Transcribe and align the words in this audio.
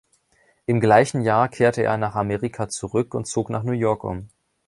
Im 0.65 0.79
gleichen 0.79 1.21
Jahr 1.21 1.47
kehrte 1.47 1.83
er 1.83 1.95
nach 1.95 2.15
Amerika 2.15 2.67
zurück 2.67 3.13
und 3.13 3.27
zog 3.27 3.51
nach 3.51 3.61
New 3.61 3.71
York 3.73 4.03
um. 4.03 4.29